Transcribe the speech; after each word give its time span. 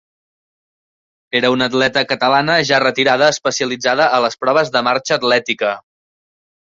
Era 1.39 1.51
una 1.55 1.67
atleta 1.71 2.03
catalana, 2.13 2.55
ja 2.71 2.79
retirada, 2.85 3.29
especialitzada 3.37 4.11
a 4.19 4.23
les 4.27 4.41
proves 4.47 4.73
de 4.77 4.83
marxa 4.89 5.17
atlètica. 5.19 5.71